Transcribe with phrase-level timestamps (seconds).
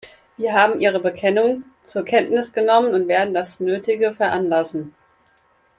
[0.35, 4.95] Wir haben Ihre Bemerkung zur Kenntnis genommen und werden das Nötige veranlassen.